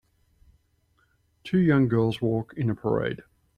Two 1.43 1.59
young 1.59 1.87
girls 1.87 2.23
walk 2.23 2.55
in 2.57 2.71
a 2.71 2.75
parade. 2.75 3.21